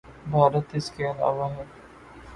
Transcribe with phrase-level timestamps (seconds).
[0.31, 1.63] بھارت اس کے علاوہ ہے۔